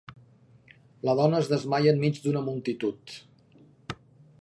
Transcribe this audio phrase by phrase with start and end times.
[1.09, 3.17] La dona es desmaia enmig d'una multitud.